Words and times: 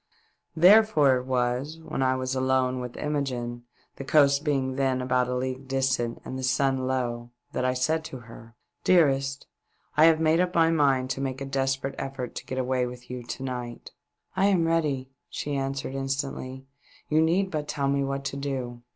Therefore 0.55 1.17
it 1.17 1.25
was, 1.25 1.77
when 1.79 2.01
I 2.01 2.15
was 2.15 2.33
alone 2.33 2.79
with 2.79 2.97
Imogene, 2.97 3.65
the 3.97 4.03
coast 4.03 4.43
being 4.43 4.75
then 4.75 4.99
about 4.99 5.27
a 5.27 5.35
league 5.35 5.67
distant 5.67 6.19
and 6.25 6.39
the 6.39 6.43
sun 6.43 6.87
low, 6.87 7.29
that 7.51 7.65
I 7.65 7.75
said 7.75 8.03
to 8.05 8.21
her" 8.21 8.55
Dearest, 8.83 9.45
I 9.95 10.05
have 10.05 10.19
made 10.19 10.39
up 10.39 10.55
my 10.55 10.71
mind 10.71 11.11
to 11.11 11.21
make 11.21 11.39
a 11.39 11.45
desperate 11.45 11.93
effort 11.99 12.33
to 12.33 12.45
get 12.47 12.57
aweiy 12.57 12.87
with 12.89 13.11
you 13.11 13.21
to 13.21 13.43
niofht." 13.43 13.43
WE 13.45 13.45
BRING 13.45 13.77
UP 13.77 13.77
IN 13.77 13.77
A 13.77 13.77
BAY. 13.77 13.83
465" 14.41 14.43
I 14.43 14.45
am 14.47 14.65
ready," 14.65 15.09
she 15.29 15.55
answered, 15.55 15.93
instantly: 15.93 16.65
"you 17.07 17.21
need 17.21 17.51
but 17.51 17.67
tell 17.67 17.87
me 17.87 18.03
what 18.03 18.25
to 18.25 18.37
do." 18.37 18.81